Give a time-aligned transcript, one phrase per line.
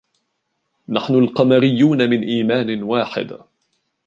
[0.89, 3.37] نحن القمريون من إيمانٍ واحد.